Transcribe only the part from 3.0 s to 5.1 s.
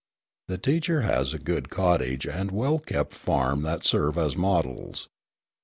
farm that serve as models.